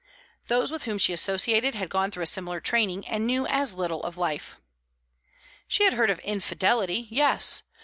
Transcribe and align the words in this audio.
Those 0.47 0.71
with 0.71 0.85
whom 0.85 0.97
she 0.97 1.13
associated 1.13 1.75
had 1.75 1.87
gone 1.89 2.09
through 2.09 2.23
a 2.23 2.25
similar 2.25 2.59
training, 2.59 3.05
and 3.07 3.27
knew 3.27 3.45
as 3.45 3.75
little 3.75 4.01
of 4.01 4.17
life. 4.17 4.57
She 5.67 5.83
had 5.83 5.93
heard 5.93 6.09
of 6.09 6.17
"infidelity;" 6.21 7.05
yes. 7.11 7.61